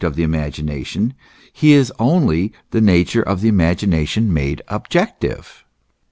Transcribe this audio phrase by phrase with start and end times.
[0.03, 1.13] 75 of the imagination,
[1.53, 5.63] he is only the nature of the imagination made objective.